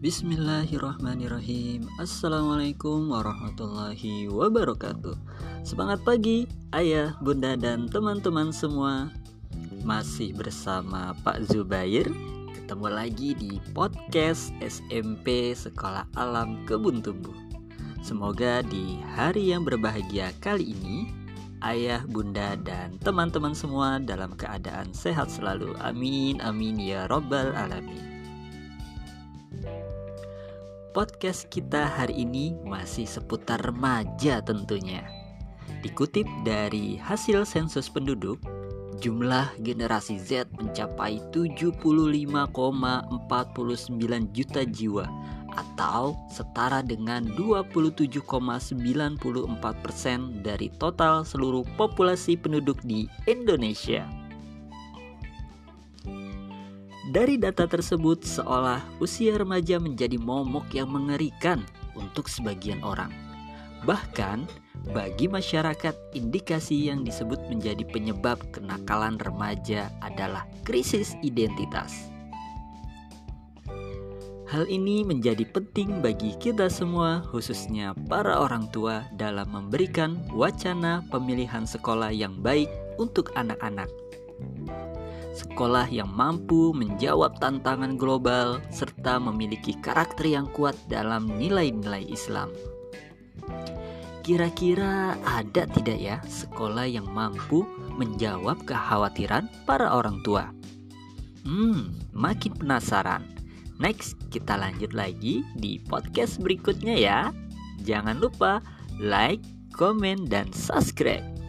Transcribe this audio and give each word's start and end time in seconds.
Bismillahirrahmanirrahim. 0.00 1.84
Assalamualaikum 2.00 3.12
warahmatullahi 3.12 4.32
wabarakatuh. 4.32 5.12
Semangat 5.60 6.00
pagi 6.08 6.48
ayah, 6.72 7.12
bunda, 7.20 7.52
dan 7.52 7.84
teman-teman 7.84 8.48
semua. 8.48 9.12
Masih 9.84 10.32
bersama 10.32 11.12
Pak 11.20 11.52
Zubair. 11.52 12.08
Ketemu 12.48 12.88
lagi 12.88 13.36
di 13.36 13.60
podcast 13.76 14.56
SMP 14.64 15.52
Sekolah 15.52 16.08
Alam 16.16 16.64
Kebun 16.64 17.04
Tumbuh. 17.04 17.36
Semoga 18.00 18.64
di 18.64 18.96
hari 19.04 19.52
yang 19.52 19.68
berbahagia 19.68 20.32
kali 20.40 20.72
ini 20.80 21.12
Ayah, 21.60 22.00
bunda, 22.08 22.56
dan 22.56 22.96
teman-teman 23.04 23.52
semua 23.52 24.00
dalam 24.00 24.32
keadaan 24.32 24.96
sehat 24.96 25.28
selalu. 25.28 25.76
Amin, 25.84 26.40
amin 26.40 26.80
ya 26.80 27.04
robbal 27.12 27.52
alamin 27.52 28.19
Podcast 30.90 31.46
kita 31.54 31.86
hari 31.86 32.26
ini 32.26 32.50
masih 32.66 33.06
seputar 33.06 33.62
remaja 33.62 34.42
tentunya. 34.42 35.06
Dikutip 35.86 36.26
dari 36.42 36.98
hasil 36.98 37.46
sensus 37.46 37.86
penduduk, 37.86 38.42
jumlah 38.98 39.54
generasi 39.62 40.18
Z 40.18 40.50
mencapai 40.58 41.22
75,49 41.30 43.06
juta 44.34 44.66
jiwa 44.66 45.06
atau 45.54 46.18
setara 46.26 46.82
dengan 46.82 47.22
27,94% 47.38 48.74
persen 49.78 50.42
dari 50.42 50.74
total 50.74 51.22
seluruh 51.22 51.62
populasi 51.78 52.34
penduduk 52.34 52.82
di 52.82 53.06
Indonesia. 53.30 54.19
Dari 57.10 57.42
data 57.42 57.66
tersebut, 57.66 58.22
seolah 58.22 58.86
usia 59.02 59.34
remaja 59.34 59.82
menjadi 59.82 60.14
momok 60.14 60.70
yang 60.70 60.94
mengerikan 60.94 61.66
untuk 61.98 62.30
sebagian 62.30 62.78
orang. 62.86 63.10
Bahkan, 63.82 64.46
bagi 64.94 65.26
masyarakat, 65.26 65.90
indikasi 66.14 66.86
yang 66.86 67.02
disebut 67.02 67.42
menjadi 67.50 67.82
penyebab 67.82 68.38
kenakalan 68.54 69.18
remaja 69.18 69.90
adalah 69.98 70.46
krisis 70.62 71.18
identitas. 71.26 72.14
Hal 74.46 74.70
ini 74.70 75.02
menjadi 75.02 75.42
penting 75.50 75.98
bagi 75.98 76.38
kita 76.38 76.70
semua, 76.70 77.26
khususnya 77.26 77.90
para 78.06 78.38
orang 78.38 78.70
tua, 78.70 79.02
dalam 79.18 79.50
memberikan 79.50 80.14
wacana 80.30 81.02
pemilihan 81.10 81.66
sekolah 81.66 82.14
yang 82.14 82.38
baik 82.38 82.70
untuk 83.02 83.34
anak-anak 83.34 83.90
sekolah 85.34 85.86
yang 85.88 86.10
mampu 86.10 86.74
menjawab 86.74 87.38
tantangan 87.38 87.94
global 87.94 88.58
serta 88.70 89.22
memiliki 89.22 89.78
karakter 89.78 90.26
yang 90.26 90.46
kuat 90.50 90.74
dalam 90.90 91.30
nilai-nilai 91.38 92.06
Islam. 92.10 92.50
Kira-kira 94.20 95.16
ada 95.24 95.64
tidak 95.66 95.98
ya 95.98 96.16
sekolah 96.28 96.86
yang 96.86 97.08
mampu 97.08 97.64
menjawab 97.96 98.62
kekhawatiran 98.68 99.48
para 99.64 99.90
orang 99.90 100.20
tua? 100.22 100.52
Hmm, 101.42 101.96
makin 102.12 102.52
penasaran. 102.52 103.24
Next, 103.80 104.20
kita 104.28 104.60
lanjut 104.60 104.92
lagi 104.92 105.40
di 105.56 105.80
podcast 105.80 106.36
berikutnya 106.36 106.94
ya. 107.00 107.20
Jangan 107.80 108.20
lupa 108.20 108.60
like, 109.00 109.40
komen, 109.72 110.28
dan 110.28 110.52
subscribe. 110.52 111.39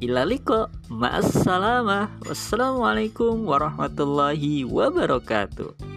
Ilaliko, 0.00 0.72
ma'assalamah. 0.88 2.24
Wassalamualaikum 2.24 3.44
warahmatullahi 3.44 4.64
wabarakatuh. 4.64 5.89